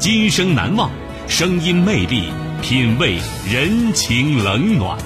[0.00, 0.90] 今生难忘，
[1.28, 4.98] 声音魅力，品味人情冷暖。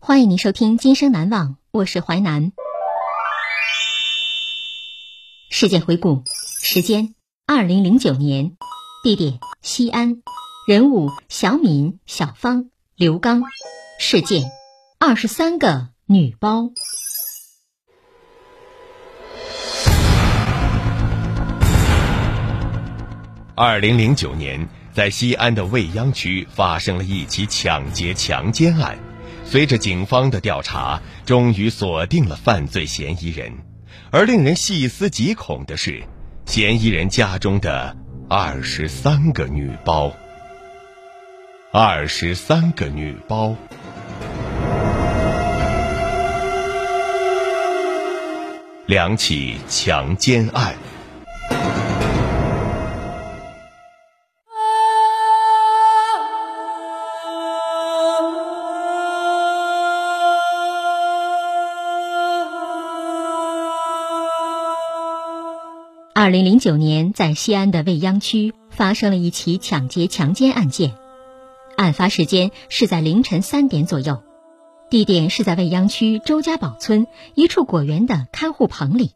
[0.00, 2.50] 欢迎您收听《今生难忘》，我是淮南。
[5.48, 6.24] 事件回顾：
[6.64, 7.14] 时间
[7.46, 8.56] 二零零九年，
[9.04, 10.20] 地点西安，
[10.66, 13.44] 人物小敏、小芳、刘刚，
[14.00, 14.50] 事件
[14.98, 16.70] 二十三个女包。
[23.56, 28.98] 二零零九年，在西安的未央区发生了一起抢劫强奸案。
[29.44, 33.52] 随着警方的调查，终于锁定了犯罪嫌疑人。
[34.10, 36.02] 而令人细思极恐的是，
[36.46, 37.96] 嫌疑人家中的
[38.28, 40.12] 二十三个女包。
[41.70, 43.54] 二十三个女包，
[48.86, 50.74] 两起强奸案。
[66.24, 70.94] 二零零九年，在西安的未央区发生了一起抢劫强奸案件。
[71.76, 74.22] 案发时间是在凌晨三点左右，
[74.88, 79.10] 地点是在未央区周家堡村一处果园的看护棚里。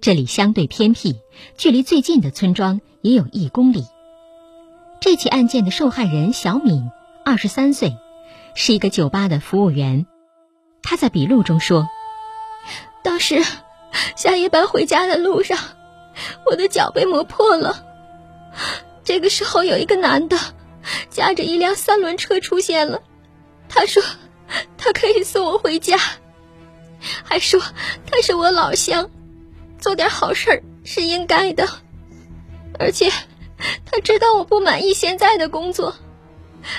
[0.00, 1.16] 这里相对偏僻，
[1.58, 3.84] 距离最近的村庄也有一公里。
[4.98, 6.90] 这起案件的受害人小敏，
[7.22, 7.98] 二十三岁，
[8.54, 10.06] 是一个酒吧的服务员。
[10.82, 11.86] 她在笔录中说
[13.04, 13.44] ：“当时
[14.16, 15.58] 下夜班回家的路上。”
[16.50, 17.86] 我的脚被磨破了。
[19.04, 20.36] 这个时候，有一个男的
[21.08, 23.00] 驾着一辆三轮车出现了。
[23.68, 24.02] 他说
[24.76, 25.96] ：“他可以送我回家，
[27.22, 29.08] 还说他是我老乡，
[29.78, 31.68] 做点好事是应该的。
[32.80, 33.12] 而且
[33.84, 35.94] 他知道我不满意现在的工作，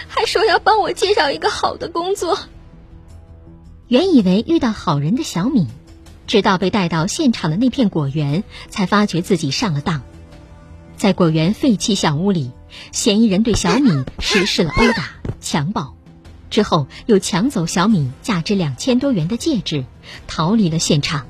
[0.09, 2.37] 还说要帮我介绍一个好的工作。”
[3.87, 5.67] 原以为遇到好人的小敏。
[6.27, 10.01] 直到被带到现场的那片果园，才发觉自己上了当。
[10.95, 12.51] 在果园废弃小屋里，
[12.91, 15.95] 嫌疑人对小敏实施了殴打、强暴，
[16.49, 19.85] 之后又抢走小敏价值两千多元的戒指，
[20.27, 21.25] 逃离了现场。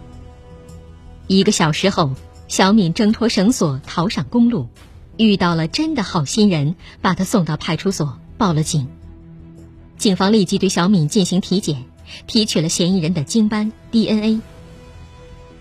[1.28, 2.12] 一个小时后，
[2.50, 4.68] 小敏挣脱绳索逃上公路，
[5.16, 8.90] 遇到了真的好心人，把她送到派出所报了警。
[9.98, 11.86] 警方立即对小敏进行体检，
[12.28, 14.42] 提取了嫌疑人的精斑、DNA。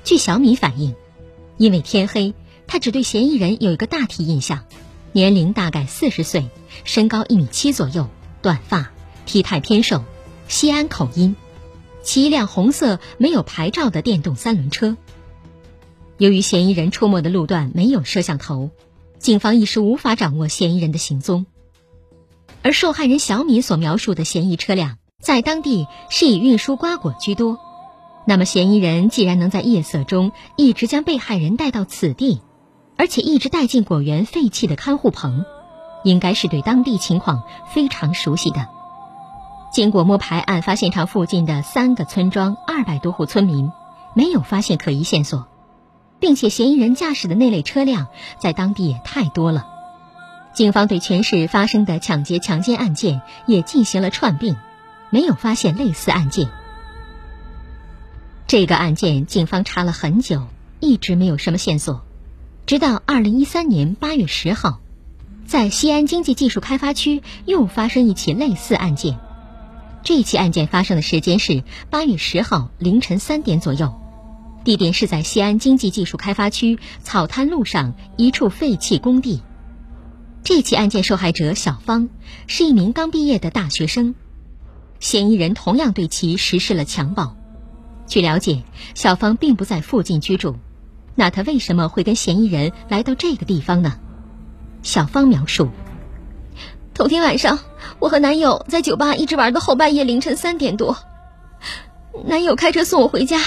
[0.02, 0.94] 据小米反映，
[1.56, 2.34] 因为天黑，
[2.66, 4.64] 他只对嫌疑人有一个大体印象，
[5.12, 6.48] 年龄大概四十岁，
[6.84, 8.08] 身高一米七左右，
[8.42, 8.90] 短发，
[9.26, 10.02] 体态偏瘦，
[10.48, 11.36] 西安口音，
[12.02, 14.96] 骑一辆红色没有牌照的电动三轮车。
[16.18, 18.70] 由于嫌疑人出没的路段没有摄像头，
[19.18, 21.46] 警方一时无法掌握嫌疑人的行踪。
[22.62, 27.58] 而受害人小米所描述的嫌疑车辆，在当地是以运输瓜果居多。
[28.30, 32.40] 那么，嫌疑人既然能在夜色中一直将被害人带到此地，
[32.96, 35.44] 而且一直带进果园废弃的看护棚，
[36.04, 37.42] 应该是对当地情况
[37.74, 38.68] 非常熟悉的。
[39.72, 43.72] 经过摸排案发现场附近的三个村庄二百多户村民，
[44.14, 45.48] 没有发现可疑线索，
[46.20, 48.06] 并且嫌疑人驾驶的那类车辆
[48.38, 49.66] 在当地也太多了。
[50.54, 54.54] 警方对全市发生的抢劫强奸案件也进行了串并，
[55.10, 56.48] 没有发现类似案件。
[58.50, 60.48] 这个案件，警方查了很久，
[60.80, 62.04] 一直没有什么线索。
[62.66, 64.80] 直到二零一三年八月十号，
[65.46, 69.20] 在西安经济技术开发区又发生一起类似案件。
[70.02, 73.94] 这起案件发生的时间是八月十号凌晨三点左右，
[74.64, 79.42] 地点是在西安经济技术开发区草滩路上一处废弃工地。
[80.42, 82.08] 这起案件受害者小芳
[82.48, 84.16] 是一名刚毕业的大学生，
[84.98, 87.36] 嫌疑人同样对其实施了强暴。
[88.10, 88.64] 据了解，
[88.96, 90.56] 小芳并不在附近居住，
[91.14, 94.00] 那她为什么会跟嫌疑人来到这个地方呢？
[94.82, 95.68] 小芳描述：
[96.92, 97.60] 头天晚上，
[98.00, 100.96] 我和男友在酒吧一直玩到后半夜凌晨三点多，
[102.26, 103.38] 男友开车送我回家。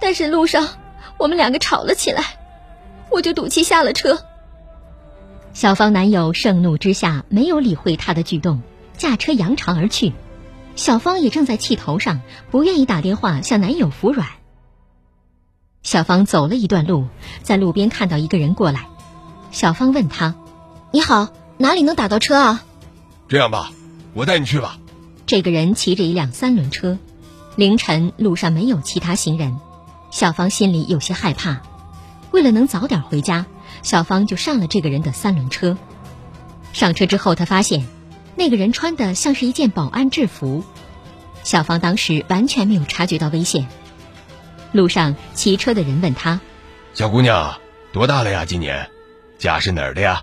[0.00, 0.68] 但是路上，
[1.16, 2.24] 我们两个吵了起来，
[3.08, 4.18] 我就赌气下了车。
[5.52, 8.62] 小芳男友盛怒之下没有理会她的举动，
[8.98, 10.12] 驾车扬长而去。
[10.76, 14.28] 小芳也正在气头上，不愿意打电话向男友服软。
[15.82, 17.06] 小芳走了一段路，
[17.42, 18.88] 在路边看到一个人过来，
[19.50, 20.34] 小芳问他
[20.92, 21.28] ：“你好，
[21.58, 22.64] 哪里能打到车啊？”
[23.28, 23.70] 这样吧，
[24.14, 24.78] 我带你去吧。
[25.26, 26.98] 这个人骑着一辆三轮车，
[27.56, 29.58] 凌晨路上没有其他行人。
[30.10, 31.62] 小芳心里有些害怕，
[32.30, 33.46] 为了能早点回家，
[33.82, 35.76] 小芳就上了这个人的三轮车。
[36.72, 37.86] 上车之后，她发现
[38.36, 40.64] 那个人穿的像是一件保安制服。
[41.42, 43.68] 小芳当时完全没有察觉到危险。
[44.72, 46.40] 路上骑车的人问她
[46.94, 47.58] ：“小姑娘，
[47.92, 48.44] 多大了呀？
[48.44, 48.90] 今年，
[49.38, 50.22] 家是哪儿的呀？”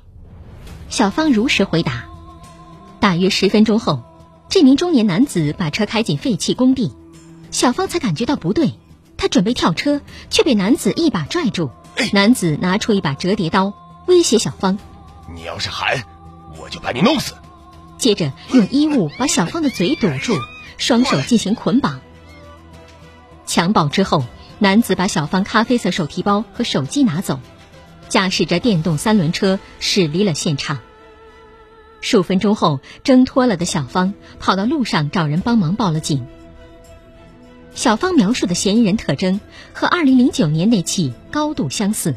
[0.89, 2.05] 小芳如实回答。
[2.99, 4.03] 大约十分钟后，
[4.49, 6.93] 这名中年男子把车开进废弃工地，
[7.49, 8.73] 小芳才感觉到不对。
[9.17, 11.69] 他准备跳车，却被男子一把拽住。
[12.11, 13.73] 男子拿出一把折叠刀，
[14.07, 14.79] 威胁小芳
[15.33, 16.03] ：“你要是喊，
[16.57, 17.35] 我就把你弄死。”
[18.01, 20.35] 接着用衣物把小芳的嘴堵住，
[20.79, 22.01] 双手进行捆绑。
[23.45, 24.25] 强暴之后，
[24.57, 27.39] 男子把小芳咖啡色手提包和手机拿走，
[28.09, 30.79] 驾驶着电动三轮车驶离了现场。
[32.01, 36.25] 数分钟后，挣脱了的小芳跑到路上找人帮忙报了警。
[37.75, 39.39] 小芳描述的嫌疑人特征
[39.73, 42.15] 和2009年那起高度相似，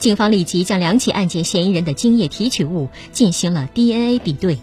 [0.00, 4.58] 警方立即将两起案件嫌疑人的精液提取物进行了 DNA 比对，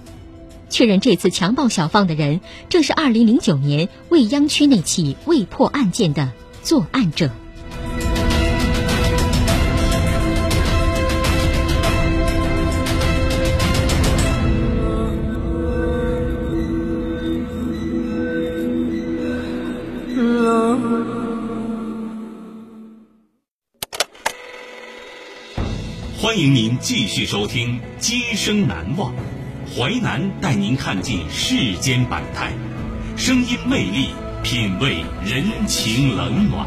[0.69, 6.31] 确认这次强暴小芳的人正是2009年未央区那起未破案件的
[6.63, 7.29] 作案者。
[26.35, 29.13] 欢迎您继续收听《今生难忘》，
[29.73, 32.53] 淮南带您看尽世间百态，
[33.17, 34.09] 声音魅力，
[34.44, 36.65] 品味人情冷暖。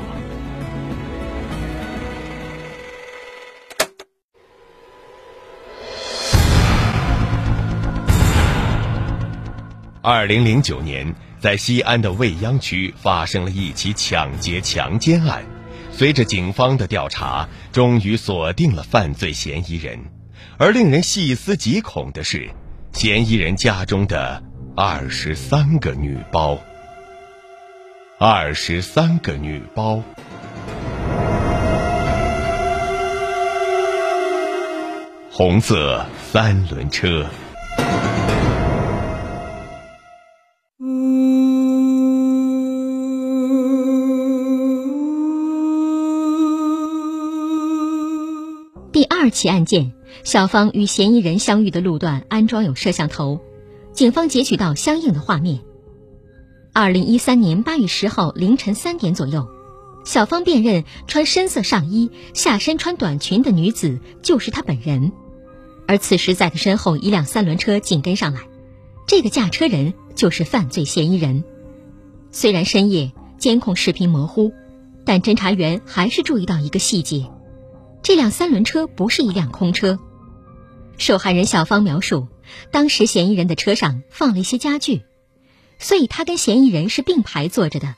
[10.02, 15.42] 二零零九年，在西安的未央区发生了一起抢劫强奸案。
[15.92, 19.98] 随着警方的调查，终于锁定了犯罪嫌疑人。
[20.58, 22.50] 而令人细思极恐的是，
[23.00, 24.42] 嫌疑人家中的
[24.74, 26.58] 二十三个女包。
[28.18, 30.02] 二十三个女包。
[35.30, 37.24] 红色三轮车。
[49.28, 49.92] 二起案件，
[50.24, 53.40] 小芳与嫌疑人相遇的路段安装有摄像头，
[53.92, 55.60] 警方截取到相应的画面。
[56.72, 59.46] 二零一三年八月十号凌晨三点左右，
[60.02, 65.12] 小芳辨认穿深色上衣、下身穿短裙的女子就是她本人，
[65.86, 68.40] 而此时在她身后一辆三轮车紧跟上来，
[69.06, 71.44] 这个驾车人就是犯罪嫌疑人。
[72.32, 74.52] 虽然深夜监控视频模糊，
[75.04, 77.26] 但侦查员还是注意到一个细节。
[78.02, 79.98] 这辆三轮车不是一辆空车，
[80.96, 82.28] 受害人小芳描述，
[82.70, 85.02] 当时嫌疑人的车上放了一些家具，
[85.78, 87.94] 所以他跟嫌疑人是并排坐着的。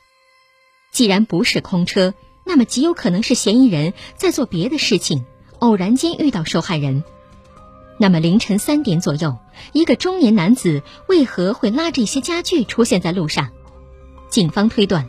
[0.91, 2.13] 既然不是空车，
[2.45, 5.23] 那么极有可能是嫌疑人在做别的事情，
[5.59, 7.03] 偶然间遇到受害人。
[7.97, 9.37] 那么凌晨三点左右，
[9.71, 13.51] 一个中年男子为何会拉着一些家具出现在路上？
[14.29, 15.07] 警方推断，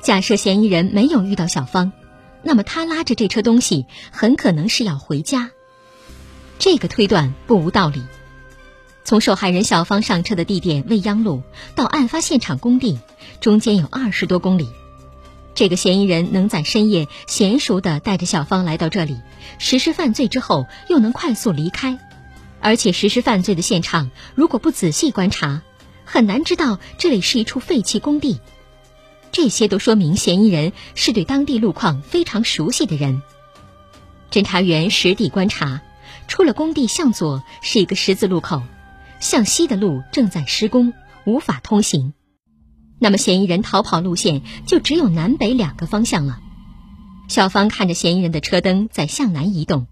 [0.00, 1.92] 假设嫌疑人没有遇到小芳。
[2.42, 5.50] 那么他拉着这车东西，很可能是要回家。
[6.58, 8.02] 这个推断不无道理。
[9.02, 11.42] 从受害人小芳上车的地点未央路
[11.74, 12.98] 到案发现场工地，
[13.40, 14.68] 中间有二十多公里。
[15.54, 19.18] 这个嫌疑人能在深夜娴熟地带着小芳来到这里，
[19.58, 21.98] 实施犯罪之后又能快速离开，
[22.60, 25.62] 而且实施犯罪的现场如果不仔细观察，
[26.04, 28.40] 很难知道这里是一处废弃工地。
[29.32, 33.22] 这些都说明嫌疑人是对当地路况非常熟悉的人。
[34.30, 35.80] 侦查员实地观察，
[36.28, 38.62] 出了工地向左是一个十字路口，
[39.20, 40.92] 向西的路正在施工，
[41.24, 42.12] 无法通行。
[42.98, 46.38] 那么嫌疑人逃跑路线就只有南北两个方向了。
[47.28, 49.86] 小芳看着嫌疑人的车灯在向南移动，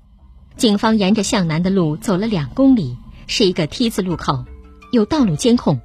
[0.57, 4.45] 警方沿着向南的路走了两公里，是一个 T 字路口，
[4.92, 5.80] 有道路监控。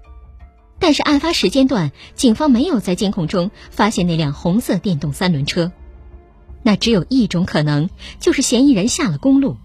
[0.84, 5.72] 但是案发时间段，警方没有在监控中发现那辆红色电动三轮车。
[6.62, 9.56] 那只有一种可能，就是嫌疑人下了公路。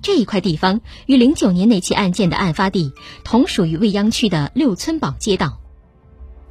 [0.00, 2.92] 这一块地方与零九年那起案件的案发地
[3.24, 5.58] 同属于未央区的六村堡街道。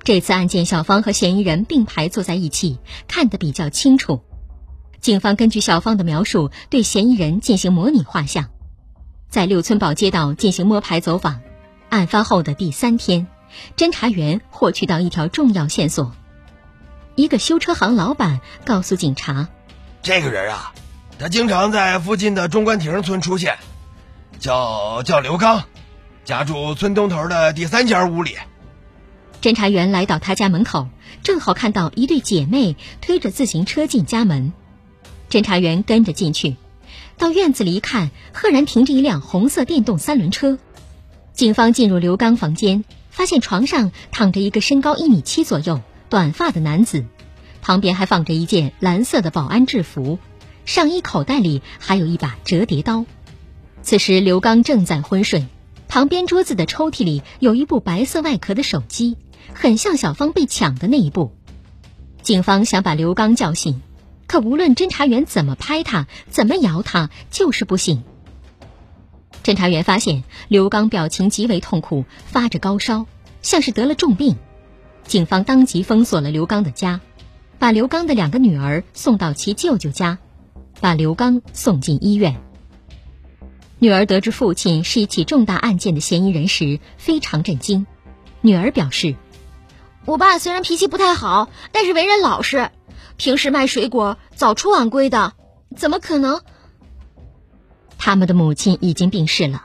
[0.04, 4.20] 这次案件，小芳和嫌疑人并排坐在一起，看得比较清楚。
[5.00, 8.50] 警方根据小芳的描述，对嫌疑人进行模拟画像，
[9.30, 11.40] 在六村堡街道进行摸排走访。
[11.88, 13.28] 案发后的第三天，
[13.76, 16.12] 侦查员获取到一条重要线索：
[17.16, 19.48] 一个修车行老板告诉警察。
[20.02, 20.74] 这个人啊，
[21.20, 23.58] 他经常在附近的中关亭村出现，
[24.40, 25.64] 叫叫刘刚，
[26.26, 28.36] 家住村东头的第三间屋里。
[29.42, 30.88] 侦查员来到他家门口，
[31.22, 34.54] 正好看到一对姐妹推着自行车进家门。
[35.30, 36.56] 侦查员跟着进去，
[37.18, 40.58] 到院子里一看，赫然停着一辆红色电动三轮车。
[41.34, 45.80] 警方进入刘刚房间，发现床上躺着一个身高一米七左右、
[46.10, 47.06] 短发的男子。
[47.62, 50.18] 旁边还放着一件蓝色的保安制服，
[50.66, 53.06] 上衣口袋里还有一把折叠刀。
[53.84, 55.46] 此时刘刚正在昏睡，
[55.88, 59.16] 旁边桌子的抽屉里有一部白色外壳的手机，
[59.54, 61.32] 很像小芳被抢的那一部。
[62.24, 63.82] 警方想把刘刚叫醒，
[64.26, 68.04] 可无论侦查员怎么拍他，怎么摇他，就是不醒。
[69.44, 73.06] 侦查员发现刘刚表情极为痛苦，发着高烧，
[73.42, 74.36] 像是得了重病。
[75.06, 77.00] 警方当即封锁了刘刚的家。
[77.60, 80.18] 把刘刚的两个女儿送到其舅舅家，
[80.82, 82.36] 把刘刚送进医院。
[83.80, 87.88] 女儿得知父亲是一起重大案件的嫌疑人时，非常震惊。
[88.42, 89.16] 女儿表示
[90.04, 92.70] ：“我爸虽然脾气不太好，但是为人老实，
[93.16, 95.32] 平时卖水果早出晚归的，
[95.78, 96.42] 怎么可能？”
[98.06, 99.64] 他们的母亲已经病逝了。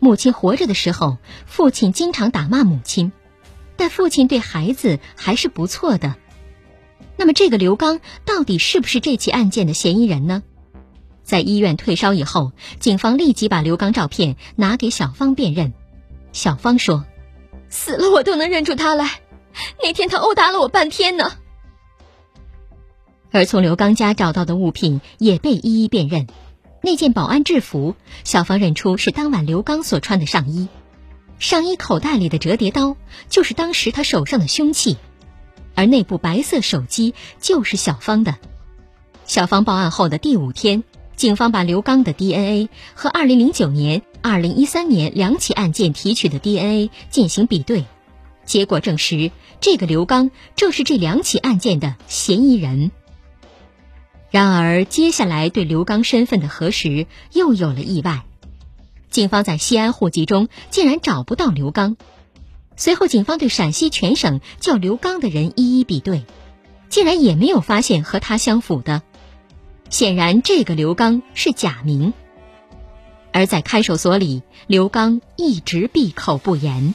[0.00, 3.12] 母亲活着的时候，父亲经常打骂母亲，
[3.76, 6.16] 但父亲对孩子还是不错的。
[7.16, 10.42] 那么，这个刘刚到底是不是这起案件的嫌疑人呢？
[11.22, 12.50] 在医院退烧以后，
[12.80, 15.72] 警方立即把刘刚照片拿给小芳辨认。
[16.32, 17.04] 小芳说
[17.70, 19.20] ：“死了我都能认出他来，
[19.80, 21.34] 那天他殴打了我半天呢。”
[23.30, 26.26] 而从刘刚家找到的物品也被一一辨认，
[26.86, 30.68] 那件保安制服，小芳认出是当晚刘刚所穿的上衣，
[31.40, 32.96] 上衣口袋里的折叠刀
[33.28, 34.96] 就是当时他手上的凶器。
[35.74, 38.36] 而那部白色手机就是小芳的。
[39.24, 40.84] 小芳报案后的第五天，
[41.16, 47.84] 警方把刘刚的 DNA 和2009年、2013年两起案件提取的 DNA 进行比对，
[48.44, 52.92] 结果证实，这个刘刚正是这两起案件的嫌疑人。
[54.36, 58.26] 然而，接下来对刘刚身份的核实又有了意外，
[59.08, 61.96] 警方在西安户籍中竟然找不到刘刚。
[62.76, 66.26] 随后，警方对陕西全省叫刘刚的人一一比对，
[66.90, 69.00] 竟然也没有发现和他相符的。
[69.88, 72.12] 显然，这个刘刚是假名。
[73.32, 76.94] 而在看守所里，刘刚一直闭口不言。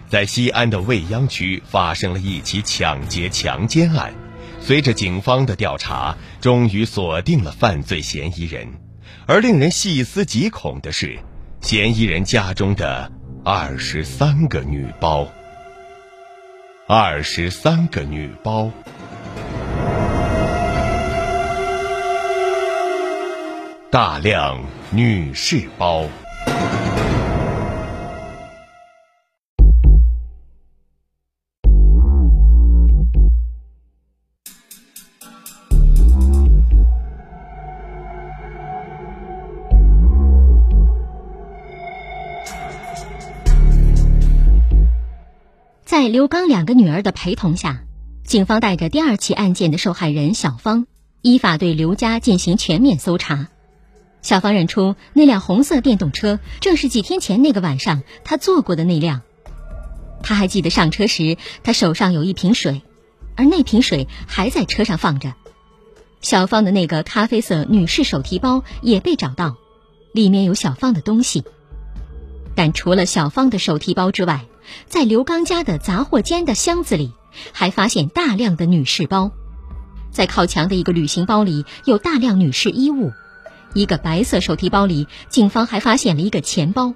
[0.11, 4.11] 在西安的未央区发生了一起抢劫强奸案，
[4.59, 8.67] 随着警方的调查，终于锁定了犯罪嫌疑人。
[9.25, 11.17] 而令人细思极恐的是，
[11.61, 13.09] 嫌疑人家中的
[13.45, 15.29] 二十三个女包，
[16.87, 18.69] 二十三个女包，
[23.89, 26.05] 大量女士包。
[46.01, 47.83] 在刘刚两个女儿的陪同下，
[48.23, 50.87] 警方带着第二起案件的受害人小芳，
[51.21, 53.49] 依法对刘家进行全面搜查。
[54.23, 59.21] 小芳认出那辆红色电动车正是几天前那个晚上她坐过的那辆。
[60.23, 62.81] 她还记得上车时，她手上有一瓶水，
[63.35, 65.35] 而那瓶水还在车上放着。
[66.19, 69.57] 小芳的那个咖啡色女士手提包也被找到，
[70.15, 71.43] 里面有小芳的东西。
[72.55, 74.47] 但除了小芳的手提包之外，
[74.87, 77.11] 在刘刚家的杂货间的箱子里，
[77.51, 79.31] 还发现大量的女士包。
[80.11, 83.11] 在靠墙的一个旅行包里有大量女士衣物。
[83.73, 86.93] 一个白色手提包里，警方还发现了一个钱包，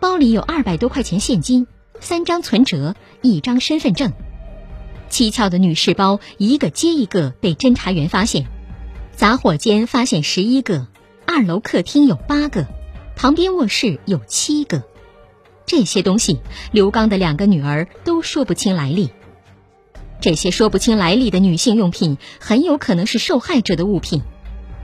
[0.00, 1.66] 包里有二百多块钱现金、
[2.00, 4.12] 三张存折、一张身份证。
[5.10, 8.46] 蹊跷的女士包一个接一个被侦查员发现，
[9.16, 10.86] 杂货间发现十一个，
[11.26, 12.66] 二楼客厅有八个，
[13.16, 14.84] 旁边卧室有七个。
[15.70, 16.40] 这些东西，
[16.72, 19.10] 刘刚的两个女儿都说不清来历。
[20.20, 24.20] 这些说不清来历的女性用品，很有可能是受害者的物品。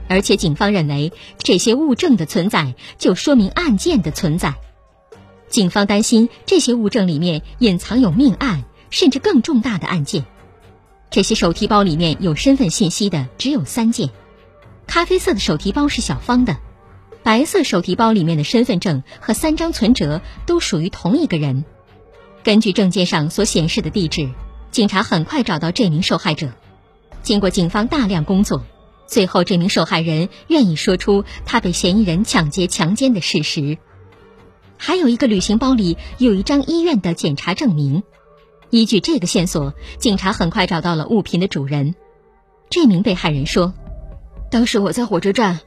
[0.07, 4.55] 而且，警方认为这些物证的存在就说明案件的存在。
[5.49, 10.25] 警方担心这些物证里面隐藏有命案，甚至更重大的案件。
[11.11, 14.09] 这些手提包里面有身份信息的只有三件：
[14.87, 16.55] 咖啡色的手提包是小芳的，
[17.27, 21.65] 白色手提包里面的身份证和三张存折都属于同一个人。
[22.41, 24.29] 根据证件上所显示的地址，
[24.71, 26.53] 警察很快找到这名受害者。
[27.23, 28.63] 经过警方大量工作。
[29.07, 33.77] 最后，这名受害人愿意说出他被嫌疑人抢劫、强奸的事实。
[34.77, 38.03] 还有一个旅行包里有一张医院的检查证明。
[38.69, 41.93] 依据这个线索，警察很快找到了物品的主人。
[42.69, 43.73] 这名被害人说
[44.49, 45.59] ：“当时我在火车站，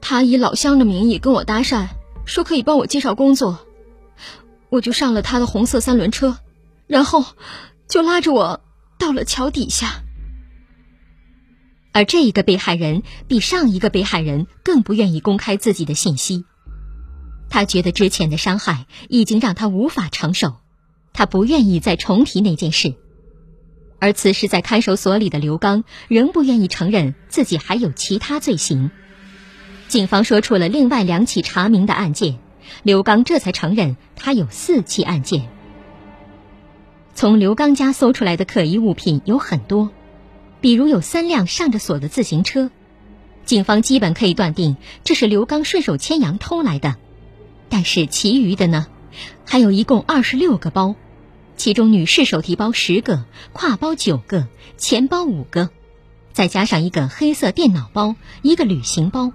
[0.00, 1.88] 他以老乡的名义跟我搭讪，
[2.24, 3.58] 说可以帮我介绍工作，
[4.68, 6.38] 我就上了他的红色三轮车，
[6.86, 7.24] 然后
[7.88, 8.60] 就拉着我
[8.98, 10.02] 到了桥底下。”
[11.92, 16.44] 而这一个被害人比上一个被害人更不愿意公开自己的信息，
[17.48, 20.56] 他觉得之前的伤害已经让他无法承受，
[21.14, 22.94] 他不愿意再重提那件事。
[23.98, 28.90] 而此时在看守所里的刘刚仍不愿意承认自己还有其他罪行。
[29.88, 32.38] 警方说出了另外两起查明的案件，
[32.82, 35.48] 刘刚这才承认他有四起案件。
[37.14, 39.90] 从刘刚家搜出来的可疑物品有很多。
[40.60, 42.70] 比如有三辆上着锁的自行车，
[43.44, 46.96] 警方基本可以断定这是刘刚顺手牵羊偷来的。
[47.68, 48.86] 但是其余的呢？
[49.44, 50.96] 还有一共二十六个包，
[51.56, 55.70] 其中女士手提包十个，挎包九个，钱包五个，
[56.32, 59.32] 再加上一个黑色电脑包，一个旅行包。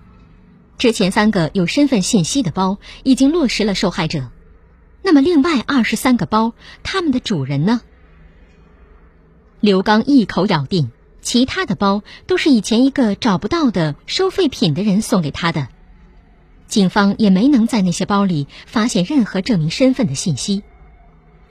[0.82, 4.32] 之前三个有身份信息的包已经落实了受害者，
[5.04, 7.82] 那么另外二十三个包，他们的主人呢？
[9.60, 10.90] 刘刚一口咬定。
[11.22, 15.68] 其他的包都是以前一个找不到的收废品的人送给他的，
[16.66, 20.64] 警方也没能在那些包里发现任何证明身份的信息。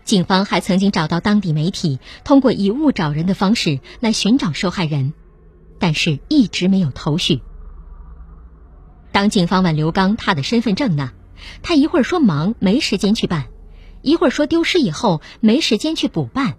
[0.03, 5.15] 警方还曾经找到当地媒体，通过以物找人的方式来寻找受害人，
[5.79, 7.43] 但是一直没有头绪。
[9.13, 11.13] 当警方问刘刚他的身份证呢，
[11.63, 13.47] 他一会儿说忙没时间去办，
[14.03, 16.57] 一会儿说丢失以后没时间去补办。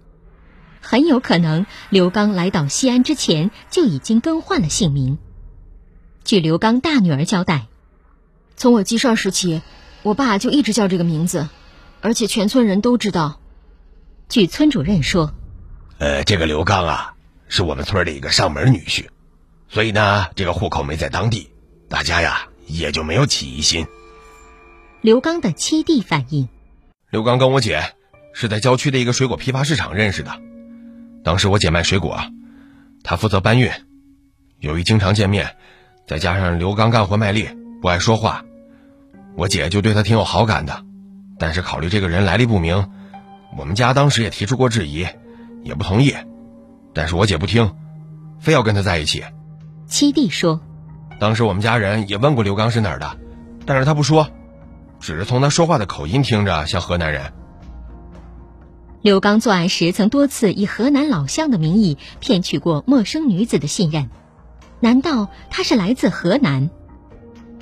[0.80, 5.18] 很有可能，刘刚来到西安之前就已经更换了姓名。
[6.24, 7.68] 据刘刚大女儿交代，
[8.56, 9.62] 从我记事时起，
[10.02, 11.48] 我爸就一直叫这个名字，
[12.00, 13.40] 而且全村人都知道。
[14.28, 15.32] 据村主任说，
[15.98, 17.14] 呃，这个刘刚啊，
[17.48, 19.06] 是我们村的一个上门女婿，
[19.68, 21.50] 所以呢，这个户口没在当地，
[21.92, 23.86] 大家呀也就没有起疑心。
[25.02, 26.48] 刘刚的七弟反映，
[27.10, 27.82] 刘刚跟我姐
[28.32, 30.32] 是在郊区的一个水果批发市场认识的。
[31.22, 32.18] 当时我姐卖水果，
[33.04, 33.70] 他负责搬运。
[34.60, 35.54] 由于经常见面，
[36.08, 37.46] 再加上刘刚干活卖力，
[37.82, 38.42] 不爱说话，
[39.36, 40.82] 我姐就对他挺有好感的。
[41.38, 42.90] 但是考虑这个人来历不明，
[43.58, 45.06] 我们家当时也提出过质疑，
[45.62, 46.14] 也不同意。
[46.94, 47.76] 但是我姐不听，
[48.40, 49.22] 非要跟他在一起。
[49.86, 50.58] 七弟说，
[51.22, 53.16] 当时我们家人也问过刘刚是哪儿的，
[53.64, 54.26] 但是他不说，
[54.98, 57.32] 只是从他说话的口音听着像河南人。
[59.02, 64.10] 刘刚作案时曾多次以河南老乡的名义骗取过陌生女子的信任，
[64.80, 66.70] 难道他是来自河南？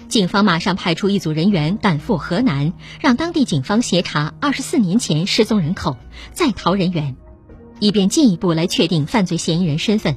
[0.09, 5.99] 警方马上派出一组人员赶赴河南，让当地警方协查二十四年前失踪人口、
[6.33, 7.15] 在逃人员，
[7.79, 10.17] 以便进一步来确定犯罪嫌疑人身份。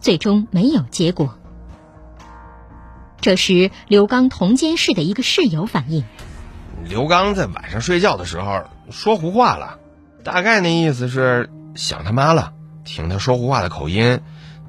[0.00, 1.36] 最终没有结果。
[3.20, 6.04] 这时，刘刚同监室的一个室友反映，
[6.88, 9.78] 刘刚在晚上睡觉的时候说胡话了。
[10.24, 12.52] 大概那意思是想他妈了。
[12.84, 14.20] 听他说胡话的口音，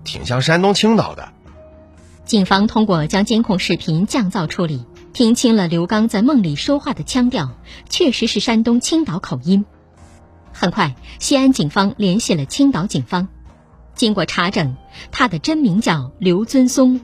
[0.03, 1.29] 挺像山东青岛的。
[2.25, 7.51] 警方通过将监控视频降噪处理，听清了刘刚在梦里说话的腔调，
[7.89, 9.65] 确实是山东青岛口音。
[10.53, 13.27] 很快，西安警方联系了青岛警方，
[13.95, 14.75] 经过查证，
[15.11, 17.01] 他的真名叫刘尊松，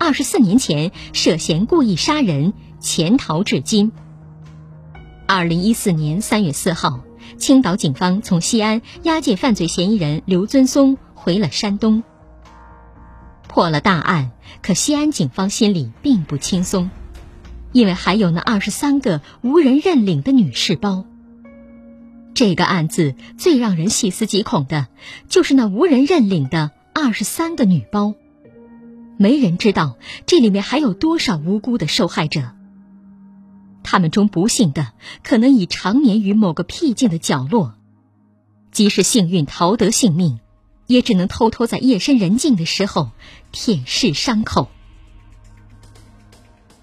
[0.00, 3.92] 二十四年前涉嫌故意杀人，潜逃至今。
[5.26, 7.00] 二零一四年三月四号，
[7.36, 12.02] 青岛警方从西安押解犯罪嫌疑人刘尊松回了山东。
[13.46, 14.30] 破了大案，
[14.62, 16.88] 可西安警方心里并不轻松，
[17.72, 21.04] 因为还有那二十三个无人认领的女士包。
[22.32, 24.86] 这个案子最让人细思极恐的，
[25.28, 28.14] 就是那无人认领的二十三个女包。
[29.22, 32.52] 没人知道这里面还有多少无辜的受害者。
[33.82, 37.74] 他们中不幸的，可能已长眠于某个僻静的角落；
[38.72, 40.40] 即使幸运逃得性命，
[40.86, 43.10] 也只能偷偷在夜深人静的时候
[43.52, 44.70] 舔舐伤口。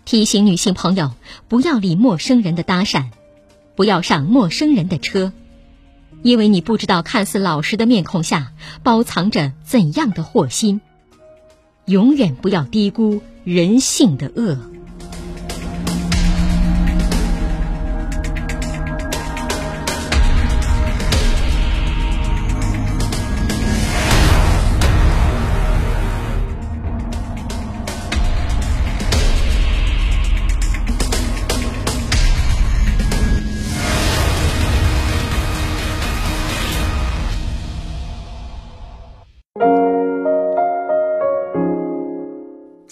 [0.05, 1.13] 提醒女性朋友，
[1.47, 3.05] 不要理陌生人的搭讪，
[3.75, 5.33] 不要上陌生人的车，
[6.21, 10.81] 因为你不知道看似老实的面孔下包藏着怎样的祸心。
[11.87, 14.57] 永远不要低估人性的恶。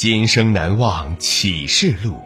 [0.08, 2.22] 今生难忘启示录，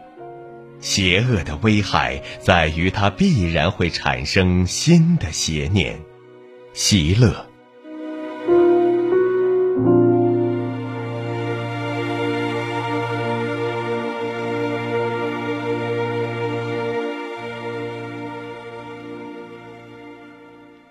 [0.82, 5.98] 邪恶的危害在于它必然会产生新的邪念。
[6.74, 7.48] 喜乐。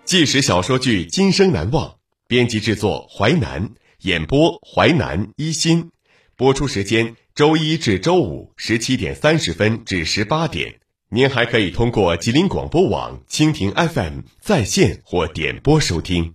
[0.06, 1.86] 纪实小说剧《今生难忘》，
[2.26, 3.72] 编辑制作淮南，
[4.04, 5.90] 演播淮南一心。
[6.38, 10.78] 播出时间周一至周五十七点三十分至十八点。
[11.10, 16.34] 您还可以通过吉林广播网、蜻蜓 FM 在线或点播收听。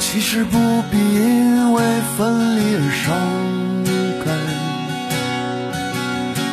[0.00, 0.58] 其实不
[0.90, 1.82] 必因为
[2.16, 3.27] 分离而伤。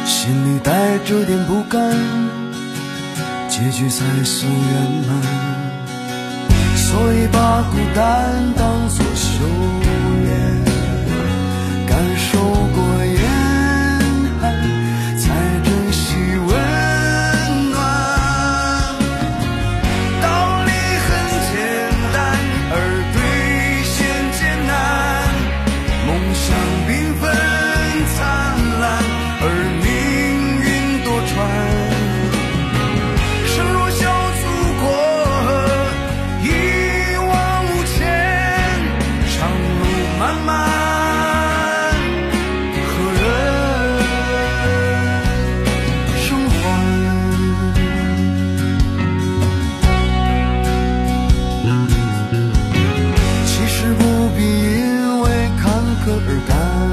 [0.06, 1.92] 心里带着点不甘，
[3.50, 5.10] 结局才算圆满，
[6.78, 9.44] 所以把孤单当作修
[10.24, 10.30] 炼，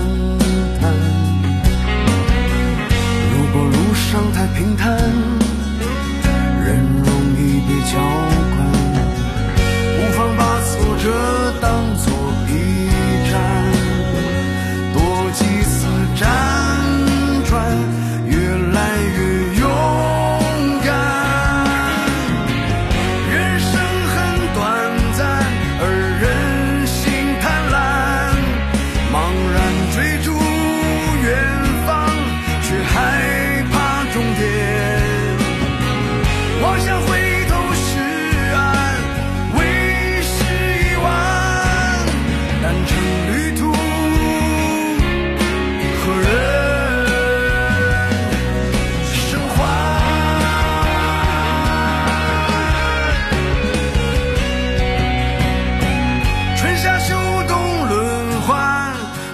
[0.04, 0.31] now.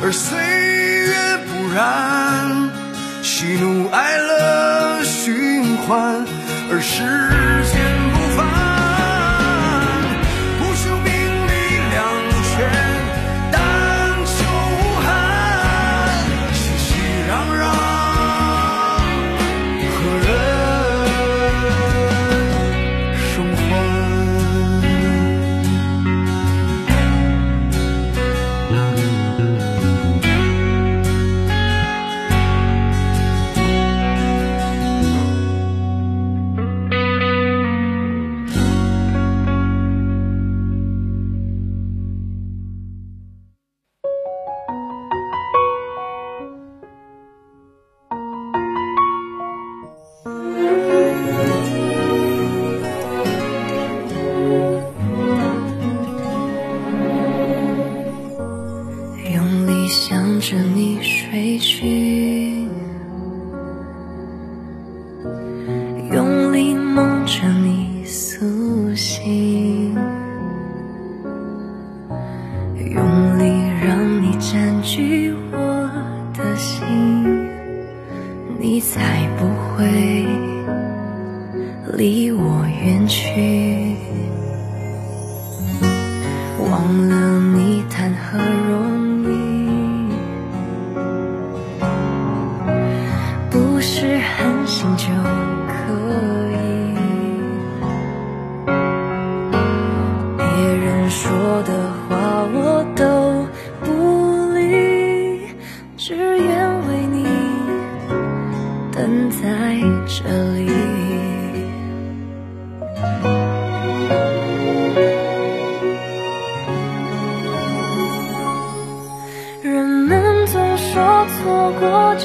[0.09, 0.38] ever since.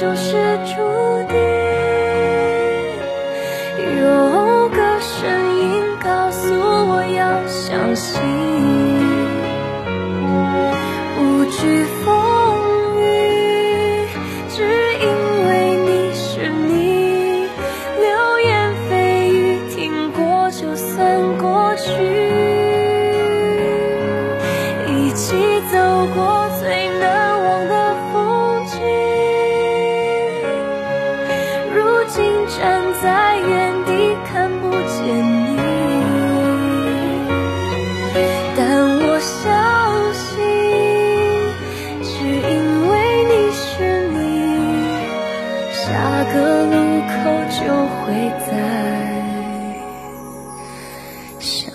[0.04, 0.43] 就是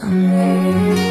[0.01, 1.08] 再相